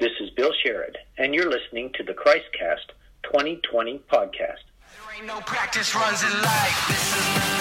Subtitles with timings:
[0.00, 4.30] This is Bill Sherrod, and you're listening to the Christcast 2020 podcast.
[4.30, 7.57] There ain't no practice runs in life.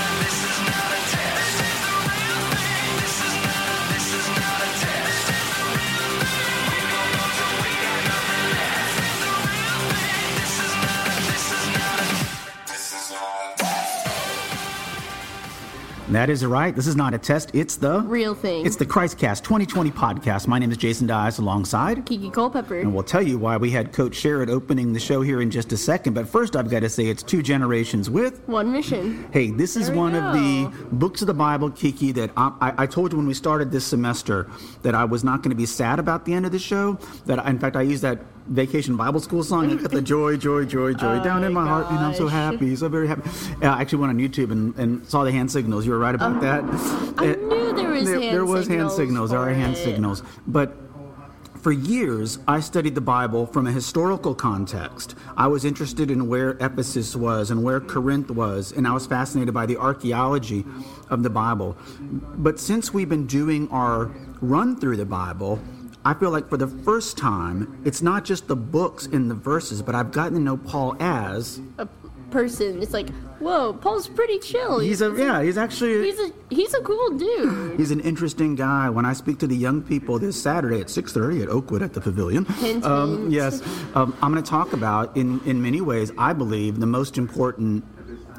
[16.10, 16.74] That is right.
[16.74, 17.52] This is not a test.
[17.54, 18.66] It's the Real thing.
[18.66, 20.48] It's the Christcast 2020 podcast.
[20.48, 22.05] My name is Jason Dias alongside.
[22.05, 22.80] Kiki Culpepper.
[22.80, 25.73] And we'll tell you why we had Coach Sherrod opening the show here in just
[25.73, 26.14] a second.
[26.14, 28.40] But first, I've got to say it's two generations with.
[28.48, 29.28] One mission.
[29.34, 32.84] Hey, this is There one of the books of the Bible, Kiki, that I, I,
[32.84, 34.50] I told you when we started this semester
[34.84, 36.98] that I was not going to be sad about the end of the show.
[37.26, 39.72] That I, in fact, I used that vacation Bible school song.
[39.72, 42.14] I got the joy, joy, joy, joy Oh down in my my heart, and I'm
[42.14, 43.30] so happy, so very happy.
[43.62, 45.86] Uh, I actually went on YouTube and, and saw the hand signals.
[45.86, 46.64] You were right about that.
[47.18, 49.32] I Uh, knew there was there, hand there was hand signals.
[49.32, 49.84] There are hand it.
[49.84, 50.76] signals, but
[51.62, 55.16] for years, I studied the Bible from a historical context.
[55.36, 59.54] I was interested in where Ephesus was and where Corinth was, and I was fascinated
[59.54, 60.64] by the archaeology
[61.09, 61.76] of the Bible.
[62.38, 65.59] But since we've been doing our run through the Bible,
[66.08, 69.81] I feel like for the first time, it's not just the books and the verses,
[69.81, 71.86] but I've gotten to know Paul as A
[72.31, 72.81] person.
[72.81, 74.80] It's like, whoa, Paul's pretty chill.
[74.80, 77.77] he's a yeah, he's actually He's a he's a cool dude.
[77.77, 78.89] He's an interesting guy.
[78.89, 81.99] When I speak to the young people this Saturday at 6:30 at Oakwood at the
[81.99, 83.31] Pavilion, Hint, um, hint.
[83.33, 83.61] yes,
[83.94, 86.14] um, I'm going to talk about in in many ways.
[86.17, 87.83] I believe the most important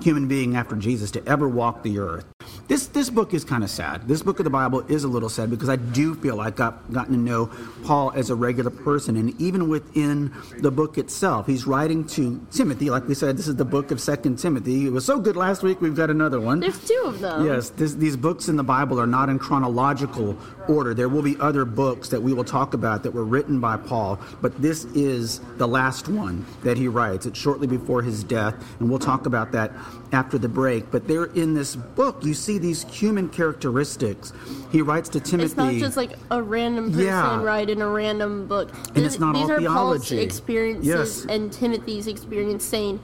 [0.01, 2.25] human being after Jesus to ever walk the earth.
[2.69, 4.07] This this book is kind of sad.
[4.07, 6.93] This book of the Bible is a little sad because I do feel like I've
[6.93, 7.51] gotten to know
[7.85, 12.91] Paul as a regular person, and even within the book itself, he's writing to Timothy.
[12.91, 14.85] Like we said, this is the book of Second Timothy.
[14.85, 15.81] It was so good last week.
[15.81, 16.61] We've got another one.
[16.61, 17.47] There's two of them.
[17.47, 20.37] Yes, this, these books in the Bible are not in chronological
[20.69, 20.95] order.
[20.95, 24.19] There will be other books that we will talk about that were written by Paul,
[24.41, 27.27] but this is the last one that he writes.
[27.27, 29.73] It's shortly before his death, and we'll talk about that
[30.13, 30.91] after the break.
[30.91, 34.33] But there in this book, you see these human characteristics.
[34.71, 35.45] He writes to Timothy.
[35.47, 37.43] It's not just like a random person Yeah.
[37.43, 38.71] writing a random book.
[38.95, 41.27] And it's not These all are Paul's experiences Yes.
[41.29, 43.01] and Timothy's experience saying,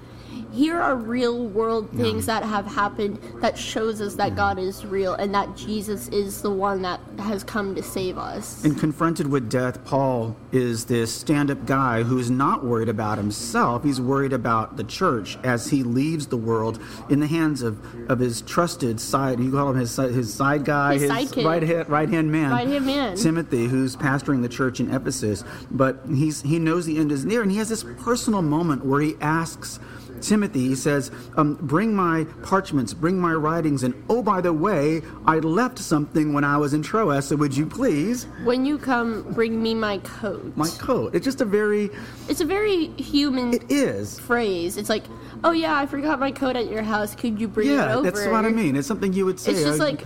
[0.54, 5.15] here are real world things that have happened that shows us that God is real
[5.15, 8.65] and that Jesus is the one that has come to save us.
[8.65, 13.82] And confronted with death, Paul is this stand up guy who's not worried about himself.
[13.82, 17.78] He's worried about the church as he leaves the world in the hands of,
[18.10, 19.41] of his trusted side.
[19.41, 21.44] You call him his, his side guy, His sidekick.
[21.44, 22.50] right, hand, right hand man.
[22.50, 23.16] Right-hand man.
[23.16, 25.44] Timothy, who's pastoring the church in Ephesus.
[25.71, 29.00] But he's, he knows the end is near, and he has this personal moment where
[29.00, 29.81] he asks.
[30.25, 35.03] Timothy, he says, um, Bring my parchments, bring my writings, and oh, by the way,
[35.27, 38.27] I left something when I was in Troas, so would you please?
[38.45, 40.57] when you come, bring me my coat.
[40.57, 41.15] my coat.
[41.15, 41.91] It's just a very,
[42.29, 44.19] It's a very human it is.
[44.19, 44.77] phrase.
[44.77, 45.05] It's like,
[45.45, 47.15] oh yeah, I forgot my coat at your house.
[47.15, 48.77] Could you bring it Yeah, that's what I mean.
[48.77, 49.53] It's something you would say.
[49.53, 50.05] It's just like,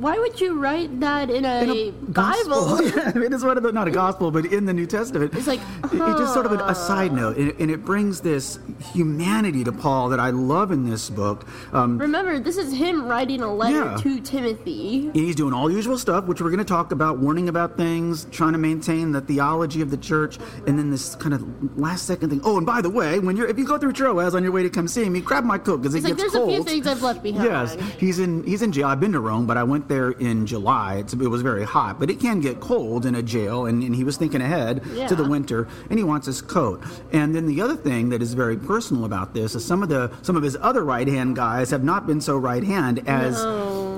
[0.00, 2.76] why would you write that in a, in a Bible?
[2.76, 2.82] gospel.
[2.96, 5.34] yeah, it is one of the, not a gospel, but in the New Testament.
[5.34, 8.20] It's like, It- it's just sort of a, a side note, and, and it brings
[8.20, 8.58] this
[8.92, 11.46] humanity to Paul that I love in this book.
[11.72, 13.96] Um, Remember, this is him writing a letter Yeah.
[13.96, 15.06] to Timothy.
[15.06, 18.26] And he's doing all usual stuff, which we're going to talk about, warning about things,
[18.30, 22.30] trying to maintain the theology of the church, and then this kind of last second
[22.30, 22.40] thing.
[22.44, 24.62] Oh, and by the way, when you're if you go through Troas on your way
[24.62, 26.50] to come see me, grab my coat because it It's like, gets there's cold.
[26.50, 27.44] a few things I've left behind.
[27.44, 28.86] Yes, he's in he's in jail.
[28.88, 30.96] I've been to Rome, but I went there in July.
[30.96, 33.94] It's, it was very hot, but it can get cold in a jail, and, and
[33.94, 36.82] he was thinking ahead to the winter, and he wants his coat.
[37.12, 40.10] And then the other thing that is very personal about this is some of the
[40.22, 43.36] some of his other right hand guys have not been so right hand as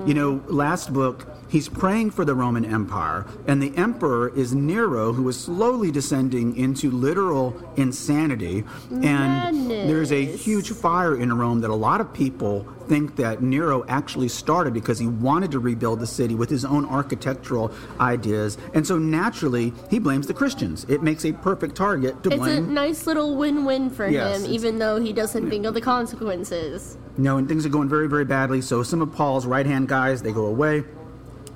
[0.07, 0.43] you know.
[0.49, 5.39] Last book, he's praying for the Roman Empire, and the emperor is Nero, who is
[5.39, 8.65] slowly descending into literal insanity.
[9.03, 13.85] And there's a huge fire in Rome that a lot of people think that Nero
[13.89, 18.59] actually started because he wanted to rebuild the city with his own architectural ideas.
[18.75, 20.85] And so naturally, he blames the Christians.
[20.89, 22.75] It makes a perfect target to It's a blame.
[22.75, 26.99] nice little win-win for Yes, him, even though he doesn't think of the consequences.
[27.19, 28.63] No, and things are going very, very badly.
[28.63, 30.83] So some of Paul's right hand guys, they go away.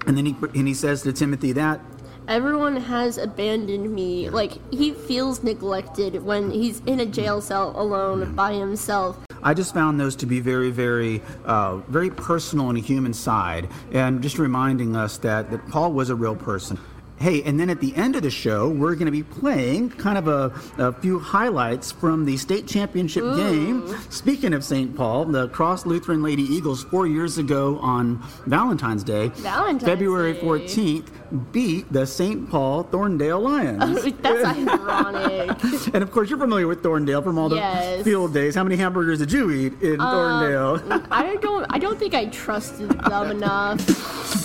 [0.06, 1.80] And then he, and he says to Timothy that
[2.28, 4.28] Everyone has abandoned me.
[4.28, 9.16] Like, he feels neglected when he's in a jail cell alone by himself.
[9.42, 13.70] I just found those to be very, very, uh, very personal on a human side,
[13.92, 16.78] and just reminding us that, that Paul was a real person.
[17.18, 20.18] Hey, and then at the end of the show, we're going to be playing kind
[20.18, 23.88] of a, a few highlights from the state championship game.
[24.10, 24.94] Speaking of St.
[24.94, 30.40] Paul, the Cross Lutheran Lady Eagles four years ago on Valentine's Day, Valentine's February Day.
[30.42, 32.50] 14th, beat the St.
[32.50, 33.82] Paul Thorndale Lions.
[33.82, 35.94] Oh, that's ironic.
[35.94, 38.04] and of course, you're familiar with Thorndale from all the Yes.
[38.04, 38.54] field days.
[38.54, 41.06] How many hamburgers did you eat in um, Thorndale?
[41.10, 41.66] I don't.
[41.70, 43.78] I don't think I trusted them enough.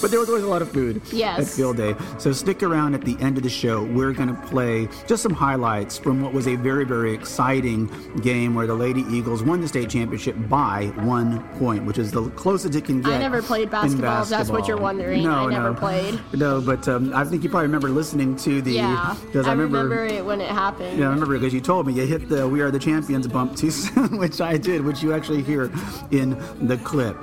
[0.01, 1.39] But there was always a lot of food Yes.
[1.39, 1.95] at field day.
[2.17, 3.83] So stick around at the end of the show.
[3.83, 7.89] We're going to play just some highlights from what was a very, very exciting
[8.21, 12.29] game where the Lady Eagles won the state championship by one point, which is the
[12.31, 13.13] closest it can get.
[13.13, 15.23] I never played basketball, if that's what you're wondering.
[15.23, 15.79] No, I never no.
[15.79, 16.19] played.
[16.33, 18.71] No, but um, I think you probably remember listening to the.
[18.73, 20.97] Yeah, Because I remember, it when it happened.
[20.99, 23.55] yeah, I remember because you told me you hit the "We Are the Champions" bump
[23.55, 25.71] too soon, which I did, which you actually hear
[26.11, 26.37] in
[26.67, 27.17] the clip.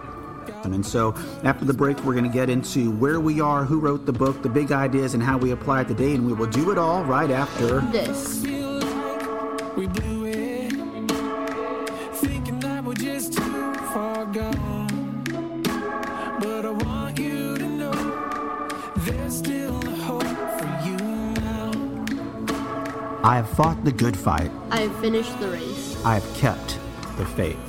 [0.74, 4.06] And so, after the break, we're going to get into where we are, who wrote
[4.06, 6.14] the book, the big ideas, and how we apply it today.
[6.14, 7.80] And we will do it all right after.
[7.92, 8.42] This.
[9.76, 10.72] We blew it,
[12.14, 15.22] thinking that we're just too far gone.
[16.40, 21.70] But I want you to know there's still hope for you now.
[23.22, 24.50] I have fought the good fight.
[24.70, 26.04] I have finished the race.
[26.04, 26.78] I have kept
[27.16, 27.67] the faith.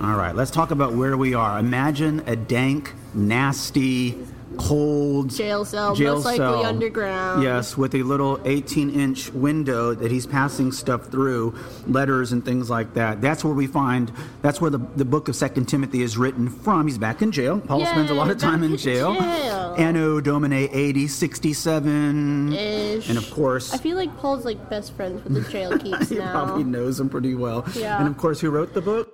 [0.00, 1.58] All right, let's talk about where we are.
[1.58, 4.18] Imagine a dank, nasty,
[4.58, 7.42] cold Jail cell, jail most likely underground.
[7.42, 11.54] Yes, with a little 18 inch window that he's passing stuff through,
[11.86, 13.20] letters and things like that.
[13.20, 14.12] That's where we find,
[14.42, 16.86] that's where the, the book of Second Timothy is written from.
[16.86, 17.60] He's back in jail.
[17.60, 19.14] Paul Yay, spends a lot of time in in jail.
[19.14, 19.74] jail.
[19.78, 22.52] Anno Domini 80, 67.
[22.52, 23.08] Ish.
[23.08, 26.16] And of course, I feel like Paul's like best friends with the jail keeps he
[26.16, 26.32] now.
[26.32, 27.64] probably knows him pretty well.
[27.74, 27.98] Yeah.
[27.98, 29.12] And of course, who wrote the book?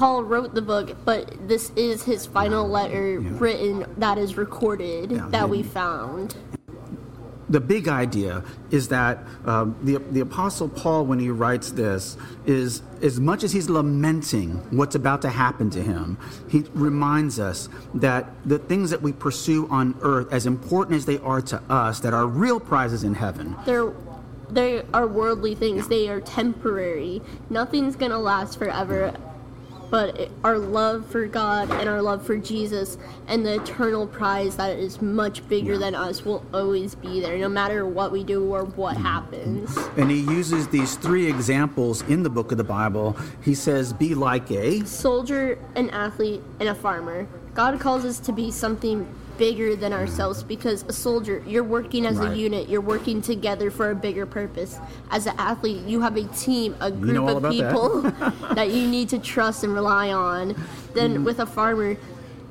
[0.00, 5.26] Paul wrote the book, but this is his final letter written that is recorded Yeah,
[5.28, 6.34] that we found.
[7.50, 12.16] the big idea is that um, the the apostle Paul, when he writes this,
[12.46, 16.16] is as much as he's lamenting what's about to happen to him,
[16.48, 21.18] he reminds us that the things that we pursue on earth, as important as they
[21.18, 23.54] are to us, that our real prizes in heaven.
[23.66, 23.92] They're
[24.48, 25.88] they are worldly things.
[25.88, 27.20] They are temporary.
[27.50, 29.14] Nothing's gonna last forever.
[29.90, 32.96] But it, our love for God and our love for Jesus
[33.26, 37.48] and the eternal prize that is much bigger than us will always be there, no
[37.48, 39.76] matter what we do or what happens.
[39.96, 43.16] And he uses these three examples in the book of the Bible.
[43.42, 47.26] He says, "Be like a." soldier, an athlete, and a farmer.
[47.54, 49.06] God calls us to be something
[49.40, 52.32] bigger than ourselves because a soldier, you're working as Right.
[52.32, 54.78] a unit, you're working together for a bigger purpose.
[55.10, 57.72] As an athlete, you have a team, a group know of about that.
[57.72, 58.02] people
[58.54, 58.70] that.
[58.70, 60.54] you need to trust and rely on.
[60.92, 61.24] Then Mm-hmm.
[61.24, 61.96] with a farmer,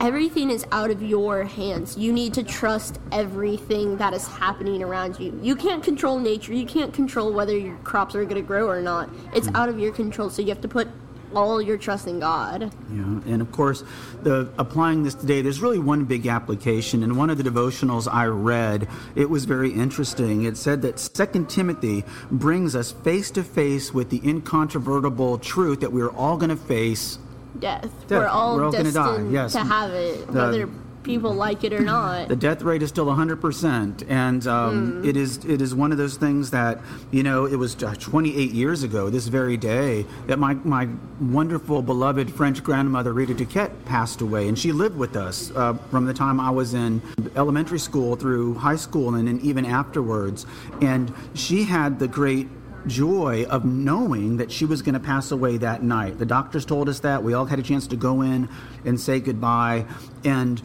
[0.02, 1.96] everything is out of your hands.
[1.96, 5.40] You need to trust everything that is happening around you.
[5.44, 6.54] You can't control nature.
[6.54, 9.10] You can't control whether your crops are going to grow or not.
[9.36, 9.56] It's Mm.
[9.60, 10.32] out of your control.
[10.32, 10.88] So you have to put
[11.36, 12.74] all your trust in God.
[12.92, 13.84] Yeah, and of course,
[14.24, 17.04] the applying this today, there's really one big application.
[17.04, 20.44] And one of the devotionals I read, it was very interesting.
[20.44, 25.92] It said that Second Timothy brings us face to face with the incontrovertible truth that
[25.92, 27.18] we're all going to face.
[27.60, 27.82] death.
[28.08, 28.10] Death.
[28.10, 29.54] We're all all gonna destined die, yes.
[29.54, 30.70] to have it, The- whether
[31.04, 32.28] people like it or not.
[32.28, 34.70] The death rate is still 100%, and um,
[35.00, 35.06] Hmm.
[35.06, 36.80] it is it is one of those things that
[37.12, 40.88] you know it was uh, 28 years ago this very day that my my
[41.20, 46.06] wonderful beloved French grandmother Rita Duquette passed away, and she lived with us uh, from
[46.06, 47.02] the time I was in
[47.36, 50.46] elementary school through high school, and then even afterwards,
[50.82, 52.48] and she had the great
[52.88, 56.18] joy of knowing that she was going to pass away that night.
[56.18, 57.22] The doctors told us that.
[57.22, 58.48] We all had a chance to go in
[58.86, 59.86] and say goodbye.
[60.24, 60.62] And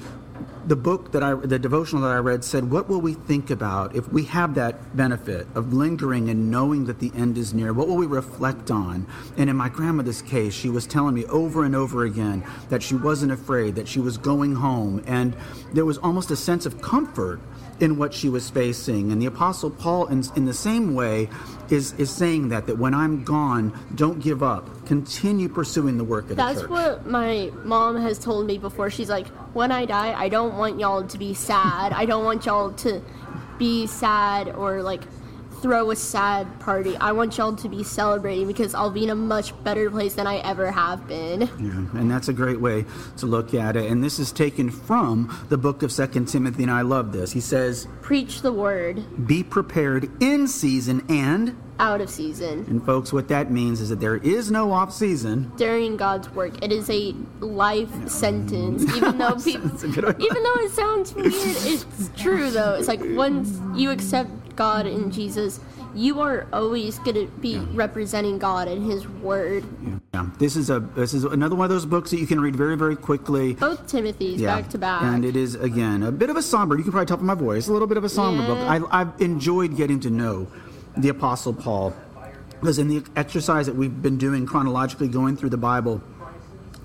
[0.66, 3.94] the book that I, the devotional that I read said, What will we think about
[3.94, 7.72] if we have that benefit of lingering and knowing that the end is near?
[7.72, 9.06] What will we reflect on?
[9.36, 12.94] And in my grandmother's case, she was telling me over and over again that she
[12.94, 15.02] wasn't afraid, that she was going home.
[15.06, 15.36] And
[15.72, 17.40] there was almost a sense of comfort
[17.80, 19.12] in what she was facing.
[19.12, 21.28] And the Apostle Paul, in, in the same way,
[21.70, 24.86] is, is saying that, that when I'm gone, don't give up.
[24.86, 26.70] Continue pursuing the work of That's the church.
[26.70, 28.90] what my mom has told me before.
[28.90, 31.92] She's like, when I die, I don't want y'all to be sad.
[31.92, 33.02] I don't want y'all to
[33.58, 35.02] be sad or like
[35.64, 36.94] throw a sad party.
[36.98, 40.26] I want y'all to be celebrating because I'll be in a much better place than
[40.26, 41.40] I ever have been.
[41.58, 42.84] Yeah, and that's a great way
[43.16, 43.90] to look at it.
[43.90, 47.32] And this is taken from the book of Second Timothy, and I love this.
[47.32, 53.12] He says, Preach the word "Be prepared in season and." out of season And folks,
[53.12, 55.50] what that means is that there is no off season.
[55.56, 56.62] during God's work.
[56.62, 58.84] It is a life sentence.
[58.96, 60.22] Even though people, That's a good one.
[60.22, 62.74] even though it sounds weird, it's true though.
[62.74, 65.60] It's like once you accept God and Jesus,
[65.94, 69.64] you are always gonna be representing God and His Word.
[70.12, 72.56] Yeah, this is a this is another one of those books that you can read
[72.56, 73.54] very very quickly.
[73.54, 75.02] Both Timothy's Yeah, back to back.
[75.02, 76.76] and it is again a bit of a somber.
[76.76, 78.48] You can probably tell from my voice, a little bit of a somber Yeah.
[78.48, 78.90] book.
[78.92, 80.46] I, I've enjoyed getting to know
[80.96, 81.92] the Apostle Paul
[82.60, 86.00] because in the exercise that we've been doing chronologically, going through the Bible,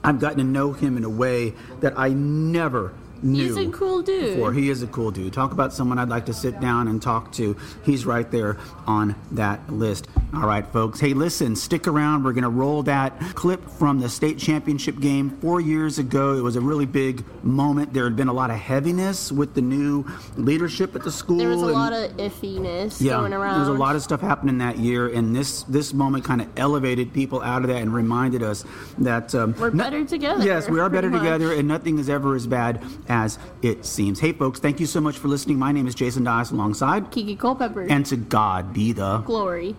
[0.04, 3.56] I've gotten to know him in a way that I never knew.
[3.56, 4.36] He's a cool dude.
[4.36, 4.54] Before.
[4.54, 5.34] He is a cool dude.
[5.34, 7.56] Talk about someone I'd like to sit down and talk to.
[7.84, 8.58] He's right there
[8.88, 10.08] on that list.
[10.34, 11.00] All right, folks.
[11.00, 12.24] Hey, listen, stick around.
[12.24, 16.36] We're going to roll that clip from the state championship game four years ago.
[16.36, 17.94] It was a really big moment.
[17.94, 20.06] There had been a lot of heaviness with the new
[20.38, 21.38] leadership at the school.
[21.38, 23.54] there was a lot of iffiness yeah, going around.
[23.62, 26.48] There was a lot of stuff happening that year, and this this moment kind of
[26.58, 28.64] elevated people out of that and reminded us
[29.00, 31.22] that um, We're no- better together, Yes, we are better much.
[31.22, 34.20] together, and nothing is ever as bad as it seems.
[34.20, 35.58] Hey, folks, thank you so much for listening.
[35.60, 37.82] My name is Jason Dias, alongside, Kiki Culpepper.
[37.89, 39.18] and to God be the.
[39.20, 39.75] Glory.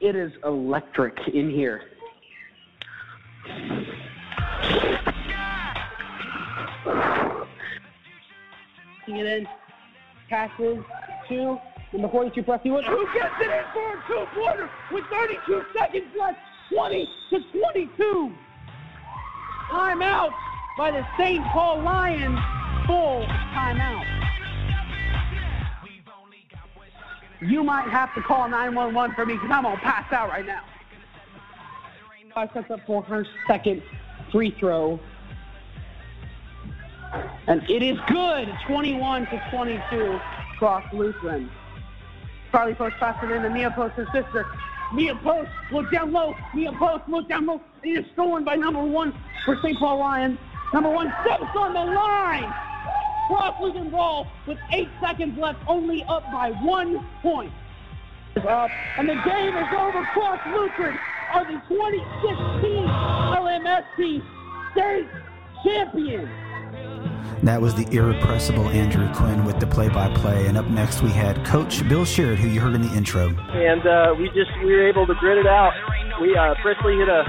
[0.00, 1.82] It is electric in here.
[9.06, 9.48] It in.
[10.28, 10.84] Passes
[11.28, 11.58] to
[11.94, 12.84] number 42, Presley Wood.
[12.84, 16.38] Who gets it in for a two-pointer with 32 seconds left?
[16.72, 18.32] 20 to 22.
[19.70, 20.32] Timeout
[20.76, 21.44] by the St.
[21.46, 22.38] Paul Lions.
[22.86, 24.04] Full timeout.
[27.40, 30.46] You might have to call 911 for me because I'm going to pass out right
[30.46, 30.62] now.
[32.34, 33.82] Five sets up for her second
[34.32, 34.98] free throw.
[37.46, 40.20] And it is good, 21 to 22
[40.58, 41.50] Cross Lutheran.
[42.50, 44.46] Charlie Post passed it in to Mia Post, her sister.
[44.92, 46.34] Mia Post, look down low.
[46.54, 47.60] Me Mia Post, look down low.
[47.82, 49.14] It is stolen by number one
[49.44, 49.78] for St.
[49.78, 50.38] Paul Lions.
[50.72, 52.52] Number one steps on the line.
[53.28, 57.52] Cross Lutheran ball with eight seconds left, only up by one point.
[58.36, 60.04] Up, and the game is over.
[60.14, 60.98] Cross Lutheran
[61.34, 62.86] are the 2016
[63.36, 64.22] LMSC
[64.72, 65.08] state
[65.64, 66.47] champions.
[67.42, 71.86] That was the irrepressible Andrew Quinn with the play-by-play, and up next we had Coach
[71.88, 73.28] Bill Sherrod, who you heard in the intro.
[73.28, 75.72] and uh, we just we were able to grit it out.
[76.20, 77.20] We uh, Presley hit a,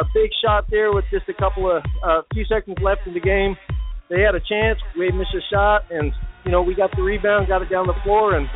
[0.00, 3.20] a big shot there with just a couple of uh, few seconds left in the
[3.20, 3.56] game.
[4.08, 4.78] They had a chance.
[4.96, 6.12] We missed a shot, and
[6.44, 8.48] you know we got the rebound, got it down the floor, and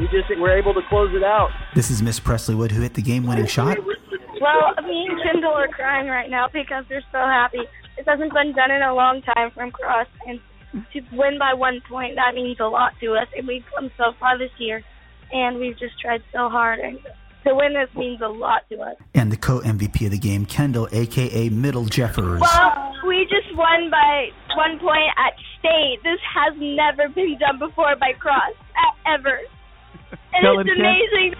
[0.00, 1.50] we just were able to close it out.
[1.76, 3.78] This is Miss Presley Wood, who hit the game-winning shot.
[4.40, 7.60] Well, me and Kendall are crying right now because they're so happy.
[8.02, 10.40] This hasn't been done in a long time from Cross, and
[10.92, 13.28] to win by one point, that means a lot to us.
[13.36, 14.82] And we've come so far this year,
[15.30, 16.80] and we've just tried so hard.
[16.80, 16.98] And
[17.46, 18.96] to win this means a lot to us.
[19.14, 22.40] And the co-MVP of the game, Kendall, aka Middle Jeffers.
[22.40, 25.98] Well, we just won by one point at state.
[26.02, 28.54] This has never been done before by Cross,
[29.06, 29.38] ever.
[30.34, 30.84] And Tell it's him, Ken.
[30.84, 31.34] amazing.